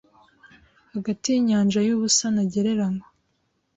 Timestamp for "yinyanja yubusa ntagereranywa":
1.33-3.05